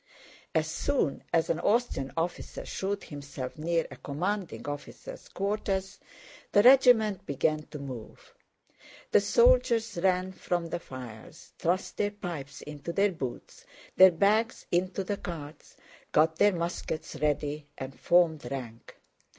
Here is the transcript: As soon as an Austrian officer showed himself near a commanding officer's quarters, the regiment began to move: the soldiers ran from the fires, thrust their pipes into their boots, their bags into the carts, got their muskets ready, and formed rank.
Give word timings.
As 0.55 0.65
soon 0.65 1.23
as 1.31 1.51
an 1.51 1.59
Austrian 1.59 2.11
officer 2.17 2.65
showed 2.65 3.03
himself 3.03 3.55
near 3.59 3.85
a 3.91 3.97
commanding 3.97 4.65
officer's 4.67 5.29
quarters, 5.29 5.99
the 6.53 6.63
regiment 6.63 7.23
began 7.27 7.67
to 7.67 7.77
move: 7.77 8.33
the 9.11 9.21
soldiers 9.21 9.99
ran 10.01 10.31
from 10.31 10.69
the 10.69 10.79
fires, 10.79 11.53
thrust 11.59 11.97
their 11.97 12.09
pipes 12.09 12.63
into 12.63 12.91
their 12.91 13.11
boots, 13.11 13.63
their 13.95 14.09
bags 14.11 14.65
into 14.71 15.03
the 15.03 15.17
carts, 15.17 15.77
got 16.11 16.37
their 16.37 16.53
muskets 16.53 17.17
ready, 17.17 17.67
and 17.77 17.99
formed 17.99 18.49
rank. 18.49 18.99